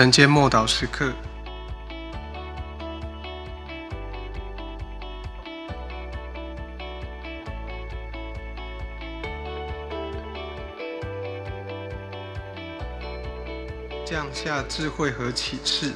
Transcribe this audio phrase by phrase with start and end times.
[0.00, 1.12] 晨间默祷时刻，
[14.06, 15.92] 降下智慧和启示。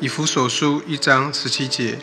[0.00, 1.98] 以弗所书一章十七节，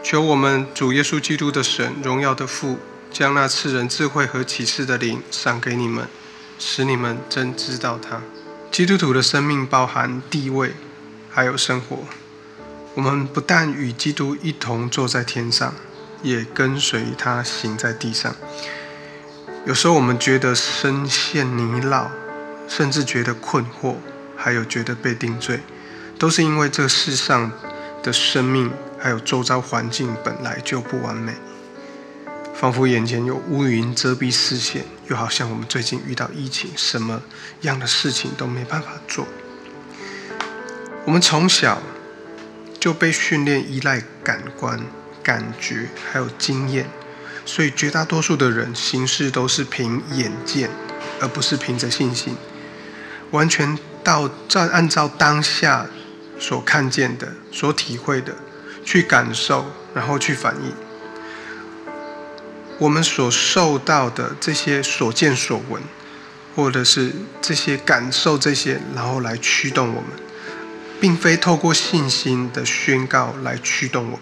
[0.00, 2.78] 求我们主耶稣基督的神，荣耀的父，
[3.10, 6.06] 将那赐人智慧和启示的灵赏给你们，
[6.60, 8.22] 使你们真知道他。
[8.78, 10.72] 基督徒的生命包含地位，
[11.28, 11.98] 还有生活。
[12.94, 15.74] 我们不但与基督一同坐在天上，
[16.22, 18.36] 也跟随他行在地上。
[19.66, 22.06] 有时候我们觉得深陷泥淖，
[22.68, 23.96] 甚至觉得困惑，
[24.36, 25.58] 还有觉得被定罪。
[26.16, 27.50] 都是因为这世上
[28.04, 31.34] 的生命还有周遭环境本来就不完美，
[32.58, 37.22] 仿佛眼前有乌云遮蔽视线，又好像我们最近遇到疫情，什么
[37.60, 39.28] 样的事情都没办法做。
[41.04, 41.80] 我们从小
[42.80, 44.80] 就被训练依赖感官、
[45.22, 46.90] 感觉还有经验，
[47.46, 50.68] 所以绝大多数的人行事都是凭眼见，
[51.20, 52.34] 而不是凭着信心，
[53.30, 55.86] 完全到照按照当下。
[56.40, 58.32] 所看见的、所体会的，
[58.84, 60.87] 去感受，然后去反应。
[62.78, 65.82] 我们所受到的这些所见所闻，
[66.54, 67.12] 或者是
[67.42, 70.10] 这些感受，这些然后来驱动我们，
[71.00, 74.20] 并非透过信心的宣告来驱动我们。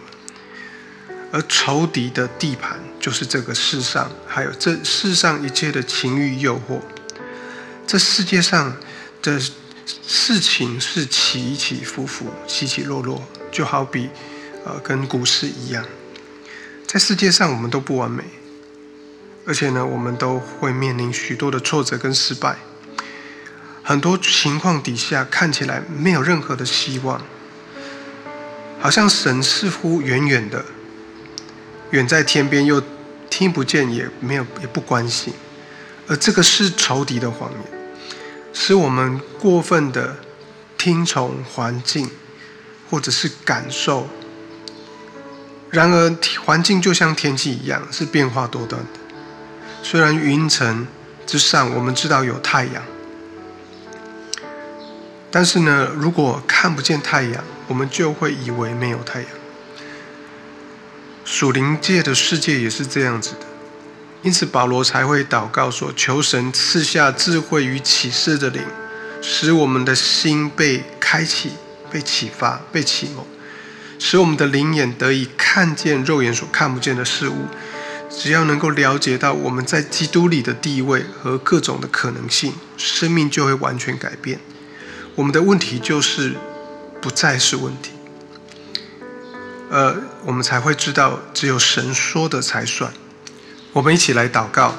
[1.33, 6.81] 而仇敌的地盘，就是这个世上，还有这世上一切的情欲诱惑。
[7.87, 8.77] 这世界上
[9.23, 9.41] 的。
[10.05, 14.09] 事情是起起伏伏、起起落落，就好比，
[14.65, 15.85] 呃，跟股市一样。
[16.89, 18.25] 在世界上，我们都不完美，
[19.47, 22.57] 而且呢，我们都会面临许多的挫折跟失败。
[23.85, 27.23] 很多情况底下，看起来没有任何的希望，
[28.81, 30.65] 好像神似乎远远的，
[31.91, 32.83] 远在天边，又
[33.31, 35.33] 听不见，也没有，也不关心。
[36.09, 37.61] 而这个是仇敌的谎言。
[38.53, 40.17] 使我们过分的
[40.77, 42.11] 听从环境，
[42.91, 44.09] 或者是感受。
[45.71, 49.06] 然而，环境就像天气一样，是变化多端的。
[49.89, 50.85] 虽然云层
[51.29, 52.83] 之上我们知道有太阳，
[55.31, 59.29] 但是呢，如果看不见太阳，我们就会以为没有太阳。
[61.25, 63.47] 属灵界的世界也是这样子的。
[64.23, 68.61] 因此，保罗才会祷告说：“求神赐下智慧与启示的灵，
[69.23, 71.53] 使我们的心被开启、
[71.89, 73.25] 被启发、被启蒙，
[74.01, 77.47] 使我们的灵眼得以看见肉眼所看不见的事物。
[78.27, 84.41] 只要能够了解到我们在基督里的地位和各种的可能性，生命就会完全改变。
[85.15, 86.35] 我们的问题就是
[87.01, 87.93] 不再是问题，
[89.71, 89.95] 呃，
[90.25, 92.93] 我们才会知道，只有神说的才算。”
[93.73, 94.75] 我们一起来祷告，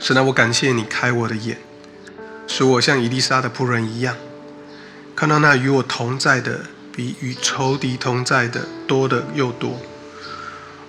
[0.00, 1.58] 神啊，我感谢你开我的眼，
[2.48, 4.16] 使我像伊丽莎的仆人一样，
[5.14, 6.62] 看到那与我同在的
[6.92, 9.78] 比与仇敌同在的多的又多。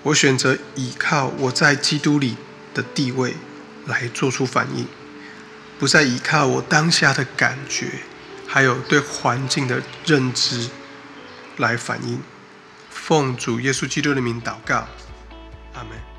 [0.05, 2.37] 我选择依靠我在基督里
[2.75, 3.33] 的地位
[3.87, 4.85] 来做出反应，
[5.79, 7.87] 不再依靠我当下的感觉，
[8.45, 10.69] 还有对环境的认知
[11.57, 12.21] 来反应。
[12.91, 14.87] 奉主耶稣基督的名祷告，
[15.73, 16.14] 阿门。